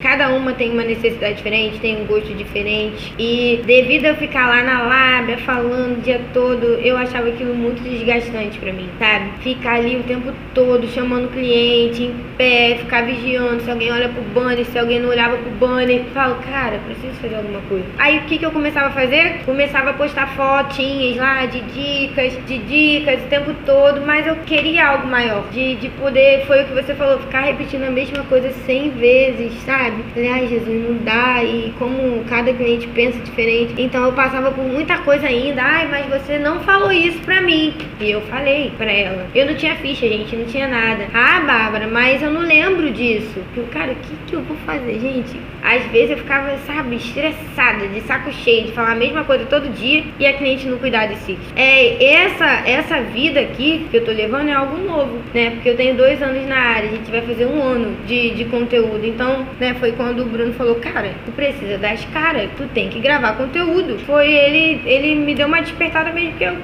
Cada 0.00 0.28
uma 0.28 0.52
tem 0.52 0.70
uma 0.70 0.84
necessidade 0.84 1.38
diferente, 1.38 1.80
tem 1.80 2.00
um 2.00 2.06
gosto 2.06 2.32
diferente. 2.32 3.12
E 3.18 3.60
devido 3.66 4.04
a 4.04 4.08
eu 4.10 4.14
ficar 4.14 4.48
lá 4.48 4.62
na 4.62 4.82
lábia 4.82 5.38
falando 5.38 5.98
o 5.98 6.00
dia 6.00 6.20
todo, 6.32 6.64
eu 6.64 6.96
achava 6.96 7.26
aquilo 7.26 7.52
muito 7.52 7.82
desgastante 7.82 8.60
pra 8.60 8.72
mim, 8.72 8.88
sabe? 8.96 9.30
Ficar 9.40 9.74
ali 9.74 9.96
o 9.96 10.04
tempo 10.04 10.32
todo 10.54 10.86
chamando 10.86 11.32
cliente 11.32 12.04
em 12.04 12.14
pé, 12.36 12.76
ficar 12.78 13.06
vigiando 13.06 13.60
se 13.60 13.68
alguém 13.68 13.90
olha 13.90 14.08
pro 14.08 14.22
banner, 14.22 14.64
se 14.66 14.78
alguém 14.78 15.00
não 15.00 15.08
olhava 15.08 15.36
pro 15.36 15.50
banner. 15.50 16.04
Falo, 16.14 16.36
cara, 16.48 16.78
preciso 16.86 17.14
fazer 17.14 17.34
alguma 17.34 17.60
coisa. 17.62 17.86
Aí 17.98 18.18
o 18.18 18.22
que, 18.22 18.38
que 18.38 18.46
eu 18.46 18.52
começava 18.52 18.86
a 18.86 18.92
fazer? 18.92 19.40
Começava 19.44 19.90
a 19.90 19.94
postar 19.94 20.28
fotinhas 20.36 21.16
lá 21.16 21.44
de 21.46 21.60
dicas, 21.62 22.38
de 22.46 22.58
dicas 22.58 23.20
o 23.24 23.26
tempo 23.26 23.52
todo, 23.66 24.06
mas 24.06 24.28
eu 24.28 24.36
queria 24.46 24.86
algo 24.86 25.08
maior. 25.08 25.48
De, 25.50 25.74
de 25.74 25.88
poder, 25.88 26.46
foi 26.46 26.62
o 26.62 26.66
que 26.66 26.74
você 26.74 26.94
falou, 26.94 27.18
ficar 27.18 27.40
repetindo 27.40 27.82
a 27.82 27.90
mesma 27.90 28.22
coisa 28.22 28.52
100 28.64 28.90
vezes, 28.90 29.52
sabe? 29.64 29.87
Sabe? 29.88 30.28
Ai 30.28 30.46
Jesus, 30.46 30.88
não 30.88 30.96
dá. 30.98 31.42
E 31.42 31.72
como 31.78 32.24
cada 32.24 32.52
cliente 32.52 32.86
pensa 32.88 33.18
diferente. 33.20 33.74
Então 33.78 34.04
eu 34.04 34.12
passava 34.12 34.50
por 34.50 34.64
muita 34.64 34.98
coisa 34.98 35.26
ainda. 35.26 35.62
Ai, 35.62 35.88
mas 35.88 36.06
você 36.06 36.38
não 36.38 36.60
falou 36.60 36.92
isso 36.92 37.18
pra 37.20 37.40
mim. 37.40 37.74
E 38.00 38.10
eu 38.10 38.20
falei 38.22 38.72
pra 38.76 38.90
ela. 38.90 39.26
Eu 39.34 39.46
não 39.46 39.54
tinha 39.54 39.76
ficha, 39.76 40.08
gente, 40.08 40.34
não 40.36 40.44
tinha 40.44 40.68
nada. 40.68 41.06
Ah, 41.14 41.40
Bárbara, 41.40 41.86
mas 41.86 42.22
eu 42.22 42.30
não 42.30 42.42
lembro 42.42 42.90
disso. 42.90 43.40
Eu, 43.56 43.64
cara, 43.64 43.92
o 43.92 43.96
que, 43.96 44.16
que 44.26 44.34
eu 44.34 44.42
vou 44.42 44.56
fazer, 44.58 44.98
gente? 44.98 45.40
Às 45.62 45.84
vezes 45.90 46.10
eu 46.10 46.18
ficava, 46.18 46.56
sabe, 46.66 46.96
estressada, 46.96 47.86
de 47.88 48.00
saco 48.02 48.32
cheio, 48.32 48.66
de 48.66 48.72
falar 48.72 48.92
a 48.92 48.94
mesma 48.94 49.24
coisa 49.24 49.44
todo 49.46 49.68
dia 49.70 50.04
e 50.18 50.26
a 50.26 50.32
cliente 50.32 50.66
não 50.66 50.78
cuidar 50.78 51.06
de 51.06 51.16
si. 51.16 51.38
É, 51.56 52.02
essa, 52.02 52.46
essa 52.66 53.00
vida 53.02 53.40
aqui 53.40 53.86
que 53.90 53.96
eu 53.96 54.04
tô 54.04 54.12
levando 54.12 54.48
é 54.48 54.52
algo 54.52 54.76
novo, 54.78 55.18
né? 55.34 55.50
Porque 55.50 55.68
eu 55.68 55.76
tenho 55.76 55.96
dois 55.96 56.22
anos 56.22 56.46
na 56.46 56.56
área, 56.56 56.88
a 56.88 56.92
gente 56.92 57.10
vai 57.10 57.22
fazer 57.22 57.46
um 57.46 57.62
ano 57.62 57.96
de, 58.06 58.30
de 58.30 58.44
conteúdo. 58.46 59.04
Então, 59.04 59.46
né, 59.58 59.74
foi 59.78 59.92
quando 59.92 60.22
o 60.22 60.26
Bruno 60.26 60.52
falou, 60.54 60.76
cara, 60.76 61.14
tu 61.24 61.32
precisa 61.32 61.78
das 61.78 62.04
caras, 62.06 62.50
tu 62.56 62.66
tem 62.74 62.88
que 62.88 63.00
gravar 63.00 63.36
conteúdo. 63.36 63.98
Foi 64.00 64.30
ele, 64.30 64.82
ele 64.84 65.14
me 65.14 65.34
deu 65.34 65.46
uma 65.46 65.60
despertada 65.60 66.12
mesmo 66.12 66.36
que 66.36 66.44
eu 66.44 66.56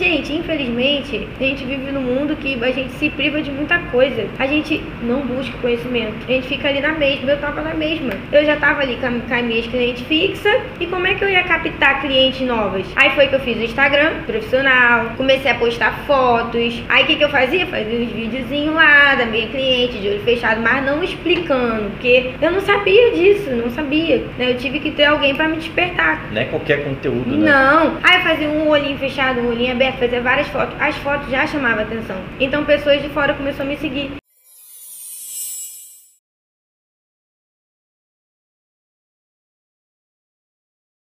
Gente, 0.00 0.32
infelizmente, 0.32 1.28
a 1.38 1.42
gente 1.42 1.62
vive 1.62 1.92
num 1.92 2.00
mundo 2.00 2.34
que 2.34 2.58
a 2.64 2.70
gente 2.70 2.90
se 2.94 3.10
priva 3.10 3.42
de 3.42 3.50
muita 3.50 3.78
coisa. 3.90 4.26
A 4.38 4.46
gente 4.46 4.82
não 5.02 5.20
busca 5.20 5.52
conhecimento. 5.58 6.14
A 6.26 6.32
gente 6.32 6.48
fica 6.48 6.68
ali 6.68 6.80
na 6.80 6.92
mesma. 6.92 7.32
Eu 7.32 7.38
tava 7.38 7.60
na 7.60 7.74
mesma. 7.74 8.14
Eu 8.32 8.42
já 8.46 8.56
tava 8.56 8.80
ali 8.80 8.96
com, 8.96 9.20
com 9.20 9.34
a 9.34 9.42
minha 9.42 9.62
cliente 9.62 10.02
fixa. 10.04 10.48
E 10.80 10.86
como 10.86 11.06
é 11.06 11.14
que 11.16 11.22
eu 11.22 11.28
ia 11.28 11.42
captar 11.42 12.00
clientes 12.00 12.40
novas? 12.40 12.86
Aí 12.96 13.10
foi 13.10 13.26
que 13.26 13.34
eu 13.34 13.40
fiz 13.40 13.58
o 13.58 13.62
Instagram 13.62 14.22
profissional. 14.26 15.12
Comecei 15.18 15.50
a 15.50 15.56
postar 15.56 15.92
fotos. 16.06 16.82
Aí 16.88 17.04
o 17.04 17.06
que, 17.06 17.16
que 17.16 17.24
eu 17.24 17.28
fazia? 17.28 17.66
Fazia 17.66 18.00
uns 18.00 18.10
videozinhos 18.10 18.74
lá 18.74 19.16
da 19.16 19.26
minha 19.26 19.48
cliente 19.48 19.98
de 19.98 20.08
olho 20.08 20.20
fechado, 20.20 20.62
mas 20.62 20.82
não 20.82 21.04
explicando. 21.04 21.90
Porque 21.90 22.30
eu 22.40 22.50
não 22.50 22.60
sabia 22.62 23.10
disso, 23.10 23.50
não 23.50 23.68
sabia. 23.68 24.24
Né? 24.38 24.52
Eu 24.52 24.56
tive 24.56 24.80
que 24.80 24.92
ter 24.92 25.04
alguém 25.04 25.34
para 25.34 25.46
me 25.46 25.58
despertar. 25.58 26.26
Não 26.32 26.40
é 26.40 26.46
qualquer 26.46 26.84
conteúdo, 26.84 27.36
né? 27.36 27.50
Não. 27.50 27.98
Aí 28.02 28.16
eu 28.16 28.22
fazia 28.22 28.48
um 28.48 28.66
olhinho 28.66 28.96
fechado, 28.96 29.40
um 29.42 29.48
olhinho 29.50 29.72
aberto 29.72 29.89
fazer 29.98 30.20
várias 30.20 30.48
fotos. 30.48 30.74
As 30.80 30.96
fotos 30.96 31.28
já 31.30 31.46
chamavam 31.46 31.82
atenção. 31.82 32.16
Então 32.38 32.64
pessoas 32.64 33.02
de 33.02 33.08
fora 33.08 33.34
começaram 33.34 33.70
a 33.70 33.72
me 33.72 33.78
seguir. 33.78 34.19